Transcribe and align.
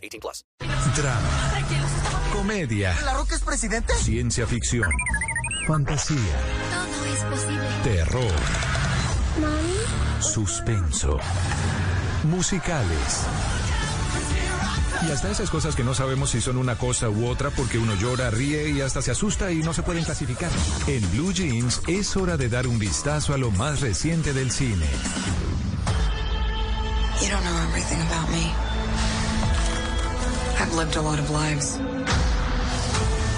18 0.00 0.20
plus. 0.20 0.44
Drama. 0.96 1.28
Comedia. 2.32 2.96
¿La 3.04 3.14
Roca 3.14 3.34
es 3.34 3.42
presidente? 3.42 3.94
Ciencia 3.94 4.46
ficción. 4.46 4.90
Fantasía. 5.66 6.16
Todo 6.18 7.04
es 7.04 7.24
posible. 7.24 7.68
Terror. 7.84 8.32
Suspenso. 10.20 11.18
Musicales. 12.24 13.26
Y 15.06 15.10
hasta 15.10 15.30
esas 15.30 15.48
cosas 15.48 15.74
que 15.74 15.82
no 15.82 15.94
sabemos 15.94 16.30
si 16.30 16.40
son 16.40 16.58
una 16.58 16.76
cosa 16.76 17.08
u 17.08 17.26
otra 17.26 17.50
porque 17.50 17.78
uno 17.78 17.94
llora, 17.94 18.30
ríe 18.30 18.68
y 18.68 18.82
hasta 18.82 19.00
se 19.00 19.10
asusta 19.10 19.50
y 19.50 19.62
no 19.62 19.72
se 19.72 19.82
pueden 19.82 20.04
clasificar. 20.04 20.50
En 20.86 21.10
Blue 21.12 21.32
Jeans 21.32 21.80
es 21.86 22.16
hora 22.16 22.36
de 22.36 22.48
dar 22.48 22.66
un 22.66 22.78
vistazo 22.78 23.32
a 23.32 23.38
lo 23.38 23.50
más 23.50 23.80
reciente 23.80 24.32
del 24.34 24.50
cine. 24.50 24.86
You 27.22 27.28
don't 27.30 27.42
know 27.44 27.56
everything 27.68 28.00
about 28.02 28.30
me. 28.30 28.69
I've 30.60 30.74
lived 30.74 30.96
a 30.96 31.00
lot 31.00 31.18
of 31.18 31.30
lives. 31.30 31.78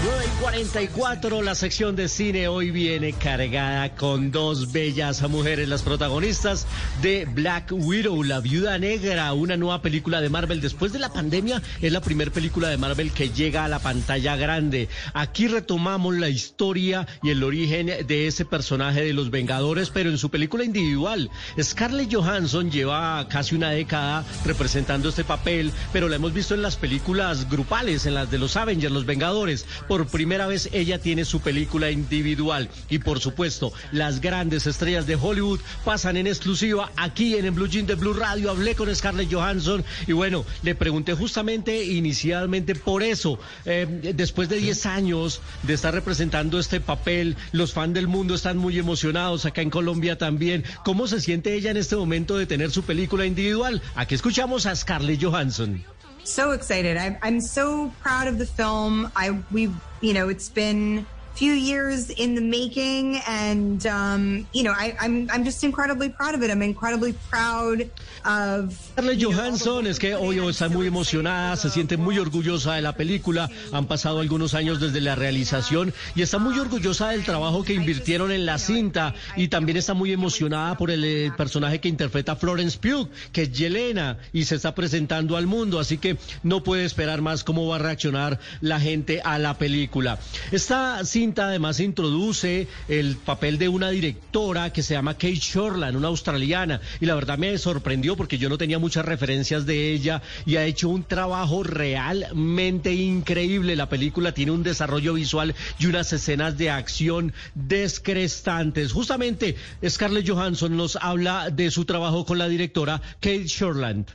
9 0.04 0.24
y 0.26 0.42
44, 0.42 1.42
la 1.42 1.54
sección 1.54 1.94
de 1.94 2.08
cine 2.08 2.48
hoy 2.48 2.72
viene 2.72 3.12
cargada 3.12 3.94
con 3.94 4.32
dos 4.32 4.72
bellas 4.72 5.22
mujeres, 5.30 5.68
las 5.68 5.82
protagonistas 5.82 6.66
de 7.02 7.24
Black 7.24 7.70
Widow, 7.70 8.24
La 8.24 8.40
Viuda 8.40 8.78
Negra, 8.78 9.32
una 9.32 9.56
nueva 9.56 9.80
película 9.80 10.20
de 10.20 10.28
Marvel. 10.28 10.60
Después 10.60 10.92
de 10.92 10.98
la 10.98 11.12
pandemia, 11.12 11.62
es 11.80 11.92
la 11.92 12.00
primera 12.00 12.32
película 12.32 12.68
de 12.68 12.78
Marvel 12.78 13.12
que 13.12 13.30
llega 13.30 13.64
a 13.64 13.68
la 13.68 13.78
pantalla 13.78 14.34
grande. 14.34 14.88
Aquí 15.14 15.46
retomamos 15.46 16.16
la 16.16 16.28
historia 16.28 17.06
y 17.22 17.30
el 17.30 17.44
origen 17.44 17.86
de 17.86 18.26
ese 18.26 18.44
personaje 18.44 19.04
de 19.04 19.12
los 19.12 19.30
Vengadores, 19.30 19.90
pero 19.90 20.10
en 20.10 20.18
su 20.18 20.30
película 20.30 20.64
individual. 20.64 21.30
Scarlett 21.60 22.12
Johansson 22.12 22.72
lleva 22.72 23.28
casi 23.28 23.54
una 23.54 23.70
década 23.70 24.24
representando 24.44 25.10
este 25.10 25.22
papel, 25.22 25.70
pero 25.92 26.08
la 26.08 26.16
hemos 26.16 26.32
visto 26.32 26.54
en 26.54 26.62
las 26.62 26.74
películas 26.74 27.48
grupales, 27.48 28.04
en 28.06 28.14
las 28.14 28.32
de 28.32 28.38
los 28.38 28.56
Avengers, 28.56 28.92
los 28.92 29.06
Vengadores 29.06 29.64
por 29.92 30.06
primera 30.06 30.46
vez 30.46 30.70
ella 30.72 30.98
tiene 30.98 31.26
su 31.26 31.40
película 31.40 31.90
individual. 31.90 32.70
Y 32.88 33.00
por 33.00 33.20
supuesto, 33.20 33.74
las 33.90 34.22
grandes 34.22 34.66
estrellas 34.66 35.06
de 35.06 35.16
Hollywood 35.16 35.60
pasan 35.84 36.16
en 36.16 36.26
exclusiva 36.26 36.90
aquí 36.96 37.36
en 37.36 37.44
el 37.44 37.50
Blue 37.50 37.68
Jean 37.68 37.84
de 37.84 37.94
Blue 37.94 38.14
Radio. 38.14 38.50
Hablé 38.50 38.74
con 38.74 38.96
Scarlett 38.96 39.30
Johansson 39.30 39.84
y 40.06 40.12
bueno, 40.12 40.46
le 40.62 40.74
pregunté 40.74 41.12
justamente 41.12 41.84
inicialmente 41.84 42.74
por 42.74 43.02
eso. 43.02 43.38
Eh, 43.66 44.14
después 44.14 44.48
de 44.48 44.56
10 44.56 44.86
años 44.86 45.42
de 45.62 45.74
estar 45.74 45.92
representando 45.92 46.58
este 46.58 46.80
papel, 46.80 47.36
los 47.52 47.74
fans 47.74 47.92
del 47.92 48.08
mundo 48.08 48.34
están 48.34 48.56
muy 48.56 48.78
emocionados, 48.78 49.44
acá 49.44 49.60
en 49.60 49.68
Colombia 49.68 50.16
también. 50.16 50.64
¿Cómo 50.86 51.06
se 51.06 51.20
siente 51.20 51.54
ella 51.54 51.70
en 51.70 51.76
este 51.76 51.96
momento 51.96 52.38
de 52.38 52.46
tener 52.46 52.70
su 52.70 52.82
película 52.82 53.26
individual? 53.26 53.82
Aquí 53.94 54.14
escuchamos 54.14 54.64
a 54.64 54.74
Scarlett 54.74 55.22
Johansson. 55.22 55.84
So 56.24 56.52
excited. 56.52 56.96
I, 56.96 57.18
I'm 57.22 57.40
so 57.40 57.92
proud 58.00 58.28
of 58.28 58.38
the 58.38 58.46
film. 58.46 59.10
I 59.16 59.38
we 59.50 59.70
you 60.00 60.14
know 60.14 60.28
it's 60.28 60.48
been 60.48 61.06
few 61.34 61.52
years 61.52 62.10
in 62.10 62.34
the 62.34 62.40
making 62.40 63.16
and 63.26 63.86
um, 63.86 64.46
you 64.52 64.62
know 64.62 64.72
I, 64.72 64.94
I'm 65.00 65.28
I'm 65.30 65.44
just 65.44 65.64
incredibly 65.64 66.08
proud 66.08 66.34
of 66.34 66.42
it. 66.42 66.50
I'm 66.50 66.62
incredibly 66.62 67.14
proud 67.30 67.88
of 68.24 68.72
Scarlett 68.92 69.22
Johansson 69.22 69.86
es 69.86 69.98
que 69.98 70.14
hoy 70.14 70.38
está 70.48 70.68
muy 70.68 70.86
emocionada, 70.86 71.56
se 71.56 71.70
siente 71.70 71.96
muy 71.96 72.18
orgullosa 72.18 72.74
de 72.74 72.82
la 72.82 72.94
película. 72.94 73.50
Han 73.72 73.86
pasado 73.86 74.20
algunos 74.20 74.54
años 74.54 74.80
desde 74.80 75.00
la 75.00 75.14
realización 75.14 75.92
y 76.14 76.22
está 76.22 76.38
muy 76.38 76.58
orgullosa 76.58 77.10
del 77.10 77.24
trabajo 77.24 77.64
que 77.64 77.74
invirtieron 77.74 78.30
en 78.30 78.46
la 78.46 78.58
cinta 78.58 79.14
y 79.36 79.48
también 79.48 79.78
está 79.78 79.94
muy 79.94 80.12
emocionada 80.12 80.76
por 80.76 80.90
el 80.90 81.04
eh, 81.04 81.32
personaje 81.36 81.80
que 81.80 81.88
interpreta 81.88 82.36
Florence 82.36 82.78
Pugh, 82.78 83.08
que 83.32 83.42
es 83.42 83.52
Yelena 83.52 84.18
y 84.32 84.44
se 84.44 84.56
está 84.56 84.74
presentando 84.74 85.36
al 85.36 85.46
mundo, 85.46 85.78
así 85.78 85.98
que 85.98 86.16
no 86.42 86.62
puede 86.62 86.84
esperar 86.84 87.20
más 87.22 87.44
cómo 87.44 87.66
va 87.66 87.76
a 87.76 87.78
reaccionar 87.78 88.38
la 88.60 88.80
gente 88.80 89.20
a 89.24 89.38
la 89.38 89.58
película. 89.58 90.18
Esta 90.50 91.04
cinta 91.22 91.46
además 91.46 91.78
introduce 91.78 92.66
el 92.88 93.14
papel 93.14 93.56
de 93.56 93.68
una 93.68 93.90
directora 93.90 94.72
que 94.72 94.82
se 94.82 94.94
llama 94.94 95.14
Kate 95.14 95.36
Shortland, 95.36 95.96
una 95.96 96.08
australiana, 96.08 96.80
y 97.00 97.06
la 97.06 97.14
verdad 97.14 97.38
me 97.38 97.56
sorprendió 97.58 98.16
porque 98.16 98.38
yo 98.38 98.48
no 98.48 98.58
tenía 98.58 98.80
muchas 98.80 99.04
referencias 99.04 99.64
de 99.64 99.92
ella 99.92 100.20
y 100.46 100.56
ha 100.56 100.64
hecho 100.64 100.88
un 100.88 101.04
trabajo 101.04 101.62
realmente 101.62 102.92
increíble. 102.92 103.76
La 103.76 103.88
película 103.88 104.34
tiene 104.34 104.50
un 104.50 104.64
desarrollo 104.64 105.14
visual 105.14 105.54
y 105.78 105.86
unas 105.86 106.12
escenas 106.12 106.58
de 106.58 106.70
acción 106.70 107.32
descrestantes. 107.54 108.90
Justamente 108.90 109.54
Scarlett 109.88 110.28
Johansson 110.28 110.76
nos 110.76 110.96
habla 110.96 111.50
de 111.50 111.70
su 111.70 111.84
trabajo 111.84 112.26
con 112.26 112.38
la 112.38 112.48
directora 112.48 113.00
Kate 113.20 113.46
Shortland. 113.46 114.06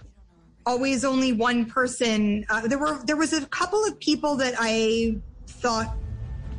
always 0.66 1.06
only 1.06 1.32
one 1.32 1.64
person. 1.64 2.46
Uh, 2.50 2.68
there 2.68 2.78
were 2.78 3.00
there 3.06 3.16
was 3.16 3.32
a 3.32 3.46
couple 3.46 3.86
of 3.86 3.98
people 4.02 4.36
that 4.36 4.56
I 4.60 5.16
thought 5.48 5.96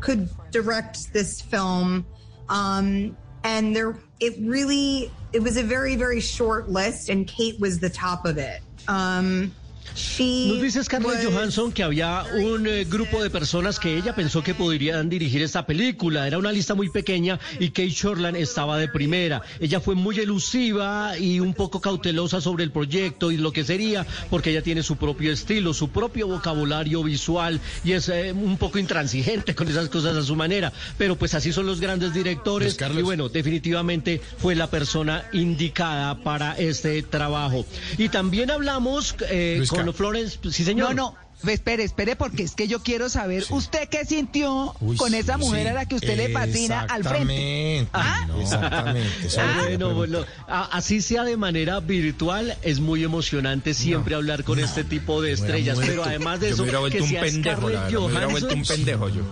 could 0.00 0.28
direct 0.50 1.12
this 1.12 1.40
film, 1.40 2.06
um, 2.48 3.16
and 3.44 3.74
there 3.74 3.96
it 4.20 4.34
really 4.40 5.10
it 5.32 5.42
was 5.42 5.56
a 5.56 5.62
very 5.62 5.96
very 5.96 6.20
short 6.20 6.68
list, 6.68 7.08
and 7.08 7.26
Kate 7.26 7.58
was 7.60 7.78
the 7.78 7.90
top 7.90 8.24
of 8.24 8.38
it. 8.38 8.60
Um, 8.88 9.54
Nos 9.94 10.62
dice 10.62 10.82
Scarlett 10.84 11.16
was- 11.16 11.24
Johansson 11.24 11.72
que 11.72 11.82
había 11.82 12.24
un 12.40 12.66
eh, 12.66 12.84
grupo 12.84 13.22
de 13.22 13.30
personas 13.30 13.78
que 13.78 13.96
ella 13.96 14.14
pensó 14.14 14.42
que 14.42 14.54
podrían 14.54 15.08
dirigir 15.08 15.42
esta 15.42 15.66
película. 15.66 16.26
Era 16.26 16.38
una 16.38 16.52
lista 16.52 16.74
muy 16.74 16.88
pequeña 16.90 17.38
y 17.58 17.68
Kate 17.70 17.90
Shortland 17.90 18.36
estaba 18.36 18.78
de 18.78 18.88
primera. 18.88 19.42
Ella 19.60 19.80
fue 19.80 19.94
muy 19.94 20.18
elusiva 20.18 21.16
y 21.18 21.40
un 21.40 21.54
poco 21.54 21.80
cautelosa 21.80 22.40
sobre 22.40 22.64
el 22.64 22.70
proyecto 22.70 23.30
y 23.30 23.36
lo 23.36 23.52
que 23.52 23.64
sería, 23.64 24.06
porque 24.30 24.50
ella 24.50 24.62
tiene 24.62 24.82
su 24.82 24.96
propio 24.96 25.32
estilo, 25.32 25.72
su 25.74 25.88
propio 25.90 26.26
vocabulario 26.28 27.02
visual 27.02 27.60
y 27.84 27.92
es 27.92 28.08
eh, 28.08 28.32
un 28.32 28.56
poco 28.58 28.78
intransigente 28.78 29.54
con 29.54 29.68
esas 29.68 29.88
cosas 29.88 30.16
a 30.16 30.22
su 30.22 30.36
manera. 30.36 30.72
Pero 30.96 31.16
pues 31.16 31.34
así 31.34 31.52
son 31.52 31.66
los 31.66 31.80
grandes 31.80 32.12
directores 32.14 32.76
y 33.00 33.02
bueno, 33.02 33.28
definitivamente 33.28 34.20
fue 34.38 34.54
la 34.54 34.68
persona 34.70 35.24
indicada 35.32 36.16
para 36.22 36.56
este 36.58 37.02
trabajo. 37.02 37.64
Y 37.96 38.08
también 38.08 38.50
hablamos 38.50 39.14
eh, 39.28 39.54
Luis 39.58 39.70
con 39.78 39.92
Ca- 39.92 39.92
Florence, 39.98 40.38
sí 40.50 40.64
señor. 40.64 40.94
No, 40.94 41.10
no. 41.12 41.28
Espere, 41.46 41.84
espere, 41.84 42.16
porque 42.16 42.42
es 42.42 42.56
que 42.56 42.66
yo 42.66 42.82
quiero 42.82 43.08
saber, 43.08 43.44
¿usted 43.50 43.88
qué 43.88 44.04
sintió 44.04 44.74
Uy, 44.80 44.96
con 44.96 45.14
esa 45.14 45.34
sí, 45.34 45.38
mujer 45.38 45.62
sí. 45.62 45.68
a 45.68 45.72
la 45.72 45.86
que 45.86 45.94
usted 45.94 46.16
le 46.16 46.30
patina 46.30 46.80
al 46.90 47.04
frente? 47.04 47.78
Exactamente, 47.78 47.90
¿Ah? 47.92 48.26
Exactamente. 48.40 49.28
Ah, 49.38 49.56
que 49.60 49.76
bueno, 49.76 49.94
bueno, 49.94 50.24
así 50.48 51.00
sea 51.00 51.22
de 51.22 51.36
manera 51.36 51.78
virtual, 51.78 52.56
es 52.62 52.80
muy 52.80 53.04
emocionante 53.04 53.72
siempre 53.74 54.16
hablar 54.16 54.42
con 54.42 54.58
este 54.58 54.82
tipo 54.82 55.22
de 55.22 55.30
estrellas. 55.30 55.78
Pero 55.80 56.02
además 56.02 56.40
de 56.40 56.48
yo 56.48 56.54
eso, 56.54 56.64
me 56.64 56.70
hubiera 56.70 56.78
que 56.78 56.98
vuelto 56.98 57.04
un 57.04 57.10
sea 57.10 57.20
pendejo, 57.20 57.68
la 57.68 57.78
Scarlett 57.78 57.78
verdad. 57.84 57.90
Me 58.00 58.06
hubiera 58.08 58.26
vuelto 58.26 58.54
un 58.54 58.62
pendejo 58.64 59.08
yo. 59.08 59.22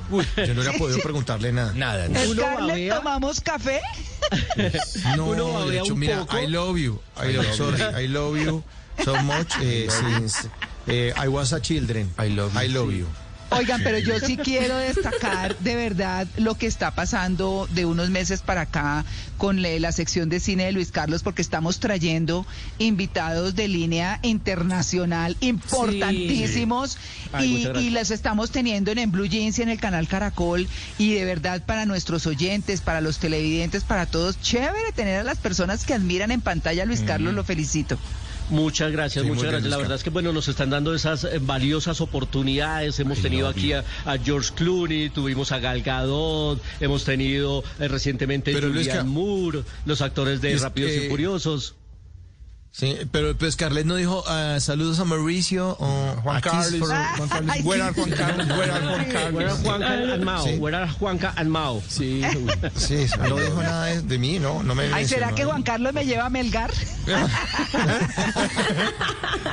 yo 0.46 0.54
no 0.54 0.60
hubiera 0.60 0.78
podido 0.78 0.98
preguntarle 1.00 1.52
nada. 1.52 1.72
Nada. 1.74 2.06
Scarlett. 2.24 2.94
¿tomamos 2.94 3.40
café? 3.40 3.80
No, 5.16 5.26
Uno 5.30 5.66
de 5.66 5.80
hecho, 5.80 5.94
un 5.94 5.98
mira, 5.98 6.20
poco. 6.20 6.38
I 6.38 6.46
love 6.46 6.76
you. 6.78 7.00
I 7.20 7.32
love, 7.32 7.52
sorry, 7.56 7.82
I 8.04 8.06
love 8.06 8.36
you 8.38 8.62
so 9.02 9.14
much 9.22 9.56
eh, 9.60 9.88
since 9.88 10.48
eh, 10.86 11.12
I 11.16 11.28
was 11.28 11.52
a 11.52 11.60
children. 11.60 12.10
I 12.18 12.28
love 12.28 12.54
you, 12.54 12.60
I 12.60 12.68
love 12.68 12.90
sí. 12.90 12.98
you. 12.98 13.06
Oigan, 13.50 13.82
pero 13.82 13.98
yo 13.98 14.18
sí 14.18 14.36
quiero 14.44 14.76
destacar 14.76 15.56
de 15.58 15.76
verdad 15.76 16.26
lo 16.36 16.56
que 16.56 16.66
está 16.66 16.90
pasando 16.94 17.68
de 17.72 17.86
unos 17.86 18.10
meses 18.10 18.40
para 18.42 18.62
acá 18.62 19.04
con 19.38 19.62
la 19.62 19.92
sección 19.92 20.28
de 20.28 20.40
cine 20.40 20.64
de 20.64 20.72
Luis 20.72 20.90
Carlos, 20.90 21.22
porque 21.22 21.42
estamos 21.42 21.78
trayendo 21.78 22.46
invitados 22.78 23.54
de 23.54 23.68
línea 23.68 24.18
internacional 24.22 25.36
importantísimos 25.40 26.98
Ay, 27.32 27.70
y, 27.74 27.78
y 27.78 27.90
las 27.90 28.10
estamos 28.10 28.50
teniendo 28.50 28.90
en, 28.90 28.98
en 28.98 29.12
Blue 29.12 29.26
Jeans 29.26 29.58
y 29.58 29.62
en 29.62 29.68
el 29.68 29.78
canal 29.78 30.08
Caracol. 30.08 30.66
Y 30.98 31.14
de 31.14 31.24
verdad, 31.24 31.62
para 31.64 31.86
nuestros 31.86 32.26
oyentes, 32.26 32.80
para 32.80 33.00
los 33.00 33.18
televidentes, 33.18 33.84
para 33.84 34.06
todos, 34.06 34.40
chévere 34.40 34.92
tener 34.92 35.20
a 35.20 35.24
las 35.24 35.38
personas 35.38 35.84
que 35.84 35.94
admiran 35.94 36.30
en 36.30 36.40
pantalla 36.40 36.82
a 36.82 36.86
Luis 36.86 37.02
Carlos, 37.02 37.34
lo 37.34 37.44
felicito. 37.44 37.98
Muchas 38.50 38.92
gracias, 38.92 39.24
Sí, 39.24 39.28
muchas 39.28 39.42
bien, 39.42 39.52
gracias. 39.52 39.70
La 39.70 39.76
verdad 39.76 39.96
es 39.96 40.04
que 40.04 40.10
bueno, 40.10 40.32
nos 40.32 40.48
están 40.48 40.70
dando 40.70 40.94
esas 40.94 41.24
eh, 41.24 41.38
valiosas 41.40 42.00
oportunidades. 42.00 42.98
Hemos 43.00 43.18
Ay, 43.18 43.22
tenido 43.22 43.44
no, 43.44 43.50
aquí 43.50 43.72
a, 43.72 43.84
a 44.04 44.18
George 44.18 44.52
Clooney, 44.54 45.10
tuvimos 45.10 45.52
a 45.52 45.58
Gal 45.58 45.82
Gadot, 45.82 46.62
hemos 46.80 47.04
tenido 47.04 47.64
eh, 47.80 47.88
recientemente 47.88 48.52
Pero, 48.52 48.68
Luisca, 48.68 49.04
Moore, 49.04 49.62
los 49.84 50.00
actores 50.00 50.40
de 50.40 50.56
Rápidos 50.58 50.92
y 50.92 51.08
Furiosos. 51.08 51.74
Sí, 52.78 52.94
pero 53.10 53.34
pues 53.38 53.54
Scarlett 53.54 53.86
no 53.86 53.94
dijo 53.94 54.22
ah, 54.26 54.58
saludos 54.60 54.98
a 55.00 55.06
Mauricio 55.06 55.78
o 55.80 56.14
Juan 56.22 56.36
a 56.36 56.40
Kiss 56.42 56.52
Carlos. 56.52 56.78
for- 56.80 56.88
Juan 56.90 57.28
Carlos. 57.28 57.64
Juan 57.64 57.94
Carlos? 58.10 58.46
Where 58.58 58.70
are 58.70 58.84
Juan 58.84 59.06
Carlos? 59.10 59.58
Juanca 59.62 60.12
and 60.12 60.24
Mao? 60.24 60.44
Sí. 60.44 60.50
Where 60.58 60.76
are 60.76 60.92
Juanca 60.92 61.32
and 61.36 61.48
Mao? 61.50 61.82
Sí, 61.88 62.20
uy. 62.36 62.52
Sí, 62.76 63.06
no 63.18 63.36
dijo 63.36 63.62
nada 63.62 63.86
de, 63.86 64.02
de 64.02 64.18
mí, 64.18 64.38
no, 64.38 64.62
no 64.62 64.74
me 64.74 64.92
Ay, 64.92 65.08
¿será 65.08 65.34
que 65.34 65.46
Juan 65.46 65.62
Carlos 65.62 65.94
me 65.94 66.04
lleva 66.04 66.26
a 66.26 66.30
Melgar? 66.30 66.70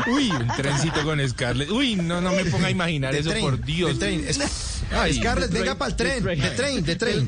Uy, 0.08 0.30
un 0.32 0.48
trencito 0.58 1.02
con 1.04 1.26
Scarlett. 1.30 1.70
Uy, 1.72 1.96
no, 1.96 2.20
no 2.20 2.34
me 2.34 2.44
ponga 2.52 2.68
a 2.68 2.72
imaginar 2.72 3.14
De 3.14 3.20
eso, 3.20 3.32
por 3.40 3.64
Dios. 3.64 3.98
Ay, 4.96 5.14
Scarlett, 5.16 5.52
venga 5.52 5.76
para 5.76 5.92
el 5.92 5.96
tren, 5.98 6.24
de 6.24 6.36
tren. 6.52 6.86
de 6.86 6.96
tren, 6.96 7.28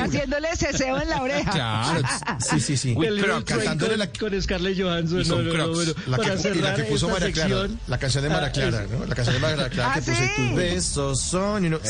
haciéndole 0.00 0.56
ceseo 0.56 1.00
en 1.00 1.08
la 1.08 1.22
oreja. 1.22 1.50
Claro, 1.50 2.02
sí, 2.40 2.60
sí, 2.60 2.76
sí. 2.76 2.96
Pero 2.98 3.44
cantándole 3.44 3.90
con, 3.90 3.98
la- 3.98 4.12
con 4.30 4.42
Scarlett 4.42 4.80
Johansson. 4.80 5.26
No, 5.28 5.34
con 5.36 5.56
no, 5.56 5.68
bueno, 5.70 5.92
La 6.06 6.74
que, 6.74 6.84
puso 6.84 7.08
María 7.08 7.32
Clara, 7.32 7.68
la 7.86 7.98
canción 7.98 8.24
de 8.24 8.30
María 8.30 8.48
ah, 8.48 8.52
Clara, 8.52 8.86
¿no? 8.90 9.06
La 9.06 9.14
canción 9.14 9.34
de 9.36 9.40
María 9.40 9.68
Clara 9.68 9.92
¿Ah, 9.92 9.94
que 9.94 10.02
puse 10.02 10.32
tus 10.36 10.54
besos 10.54 11.20
son 11.20 11.64
y 11.66 11.70
no... 11.70 11.78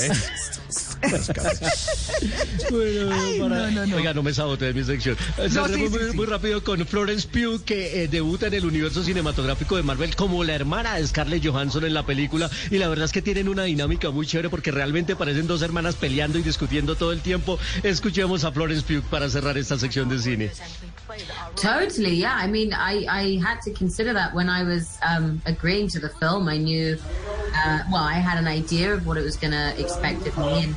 Bueno, 2.70 3.12
Ay, 3.14 3.40
para- 3.40 3.70
no, 3.70 3.70
no, 3.70 3.87
no. 3.87 3.96
Oiga, 3.96 4.14
no 4.14 4.22
me 4.22 4.32
sabote 4.34 4.66
de 4.66 4.75
mi 4.75 4.84
sección. 4.84 5.16
Eh, 5.38 5.49
Cerremos 5.49 5.70
sí, 5.70 5.75
sí, 5.84 5.88
muy, 5.88 6.10
sí. 6.10 6.16
muy 6.16 6.26
rápido 6.26 6.62
con 6.64 6.84
Florence 6.87 7.28
Pugh, 7.28 7.62
que 7.64 8.02
eh, 8.02 8.08
debuta 8.08 8.46
en 8.49 8.54
el 8.54 8.64
universo 8.66 9.02
cinematográfico 9.02 9.76
de 9.76 9.82
Marvel 9.82 10.14
como 10.16 10.42
la 10.44 10.54
hermana 10.54 10.96
de 10.96 11.06
Scarlett 11.06 11.46
Johansson 11.46 11.84
en 11.84 11.94
la 11.94 12.04
película. 12.04 12.50
Y 12.70 12.78
la 12.78 12.88
verdad 12.88 13.04
es 13.06 13.12
que 13.12 13.22
tienen 13.22 13.49
una 13.49 13.64
dinámica 13.64 14.10
muy 14.10 14.26
chévere 14.26 14.35
porque 14.50 14.70
realmente 14.70 15.16
parecen 15.16 15.46
dos 15.46 15.62
hermanas 15.62 15.96
peleando 15.96 16.38
y 16.38 16.42
discutiendo 16.42 16.94
todo 16.94 17.12
el 17.12 17.20
tiempo. 17.20 17.58
Escuchemos 17.82 18.44
a 18.44 18.52
Florence 18.52 18.82
Pugh 18.82 19.02
para 19.08 19.28
cerrar 19.28 19.56
esta 19.58 19.78
sección 19.78 20.08
de 20.08 20.18
cine. 20.18 20.50
Totally, 21.60 22.16
yeah. 22.16 22.36
I 22.36 22.48
mean, 22.48 22.72
I, 22.72 23.06
I 23.08 23.40
had 23.42 23.60
to 23.62 23.72
consider 23.72 24.12
that 24.14 24.34
when 24.34 24.48
I 24.48 24.62
was 24.62 24.98
um, 25.02 25.40
agreeing 25.46 25.88
to 25.88 26.00
the 26.00 26.10
film. 26.20 26.48
I 26.48 26.58
knew, 26.58 26.98
uh, 27.54 27.78
well, 27.90 28.02
I 28.02 28.14
had 28.14 28.38
an 28.38 28.46
idea 28.46 28.92
of 28.92 29.06
what 29.06 29.16
it 29.16 29.24
was 29.24 29.36
going 29.36 29.52
to 29.52 29.74
expect 29.80 30.26
of 30.26 30.36
me, 30.38 30.64
and, 30.64 30.76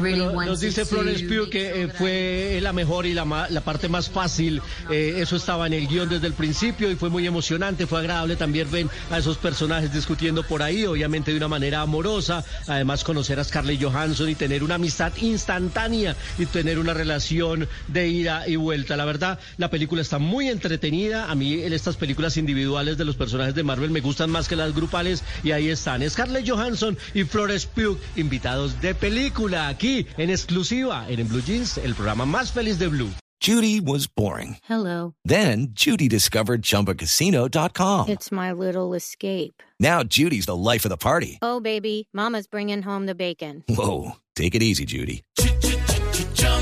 really 0.00 0.24
Nos 0.46 0.60
dice 0.60 0.84
Florence 0.84 1.24
Pugh 1.24 1.48
que 1.50 1.82
eh, 1.82 1.88
fue 1.88 2.58
la 2.62 2.72
mejor 2.72 3.06
y 3.06 3.14
la, 3.14 3.24
ma- 3.24 3.48
la 3.50 3.60
parte 3.60 3.88
más 3.88 4.08
fácil. 4.08 4.62
Eh, 4.90 5.16
eso 5.18 5.36
estaba 5.36 5.66
en 5.66 5.72
el 5.72 5.86
guion 5.88 6.08
desde 6.08 6.26
el 6.26 6.32
principio 6.34 6.90
y 6.90 6.96
fue 6.96 7.10
muy 7.10 7.26
emocionante, 7.26 7.86
fue 7.86 7.98
agradable 8.00 8.36
también 8.36 8.70
ver 8.70 8.86
a 9.10 9.18
esos 9.18 9.36
personajes 9.36 9.92
discutiendo 9.92 10.42
por 10.42 10.62
ahí, 10.62 10.84
obviamente 10.86 11.30
de 11.32 11.36
una 11.38 11.48
manera 11.48 11.80
amorosa. 11.80 12.44
Además, 12.68 13.04
conocer 13.04 13.38
a 13.40 13.44
Scarlett 13.44 13.82
Johansson 13.82 14.28
y 14.28 14.34
tener 14.34 14.62
una 14.62 14.76
amistad 14.76 15.12
instantánea 15.20 16.16
y 16.38 16.46
tener 16.46 16.78
una 16.78 16.94
relación 16.94 17.68
de 17.88 18.08
ida 18.08 18.46
y 18.48 18.56
vuelta. 18.56 18.96
La 18.96 19.04
verdad, 19.04 19.38
la 19.58 19.70
película 19.70 20.02
está 20.02 20.18
muy 20.18 20.48
entretenida. 20.48 21.30
A 21.30 21.34
mí, 21.34 21.54
estas 21.54 21.96
películas 21.96 22.36
individuales 22.36 22.96
de 22.96 23.04
los 23.04 23.16
personajes 23.16 23.54
de 23.54 23.62
Marvel 23.64 23.90
me 23.90 24.00
gustan 24.00 24.30
más 24.30 24.48
que 24.48 24.56
las 24.56 24.74
grupales 24.74 25.22
y 25.42 25.50
ahí 25.50 25.68
están 25.68 26.08
Scarlett 26.08 26.48
Johansson 26.48 26.96
y 27.14 27.24
Florence 27.24 27.66
Pugh, 27.74 27.98
invitados 28.16 28.80
de 28.80 28.94
película 28.94 29.63
aquí 29.68 30.06
en 30.16 30.30
exclusiva 30.30 31.06
en, 31.08 31.20
En 31.20 31.28
Blue 31.28 31.42
Jeans, 31.42 31.78
el 31.78 31.94
programa 31.94 32.24
más 32.24 32.52
feliz 32.52 32.78
de 32.78 32.88
Blue. 32.88 33.10
Judy 33.40 33.78
was 33.80 34.06
boring. 34.06 34.56
Hello. 34.64 35.14
Then 35.24 35.68
Judy 35.74 36.08
discovered 36.08 36.62
ChumbaCasino.com. 36.62 38.08
It's 38.08 38.32
my 38.32 38.52
little 38.52 38.94
escape. 38.94 39.62
Now 39.78 40.02
Judy's 40.02 40.46
the 40.46 40.56
life 40.56 40.86
of 40.86 40.90
the 40.90 40.96
party. 40.96 41.38
Oh, 41.42 41.60
baby, 41.60 42.08
Mama's 42.14 42.46
bringing 42.46 42.80
home 42.80 43.04
the 43.04 43.14
bacon. 43.14 43.62
Whoa, 43.68 44.12
take 44.34 44.54
it 44.54 44.62
easy, 44.62 44.86
Judy. 44.86 45.22